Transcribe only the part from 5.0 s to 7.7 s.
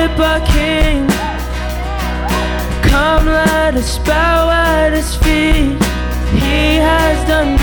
feet. He has done